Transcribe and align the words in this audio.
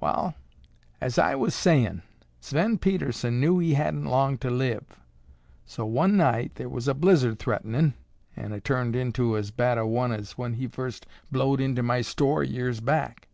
"Wall, 0.00 0.34
as 1.00 1.18
I 1.20 1.36
was 1.36 1.54
sayin', 1.54 2.02
Sven 2.40 2.78
Pedersen 2.78 3.38
knew 3.38 3.60
he 3.60 3.74
hadn't 3.74 4.06
long 4.06 4.36
to 4.38 4.50
live, 4.50 4.84
so 5.64 5.86
one 5.86 6.16
night 6.16 6.56
thar 6.56 6.68
was 6.68 6.88
a 6.88 6.94
blizzard 6.94 7.38
threatenin'—an' 7.38 8.52
it 8.52 8.64
turned 8.64 8.96
into 8.96 9.36
as 9.36 9.52
bad 9.52 9.78
a 9.78 9.86
one 9.86 10.10
as 10.10 10.32
when 10.32 10.54
he 10.54 10.66
furst 10.66 11.06
blowed 11.30 11.60
into 11.60 11.84
my 11.84 12.00
store 12.00 12.42
years 12.42 12.80
back. 12.80 13.28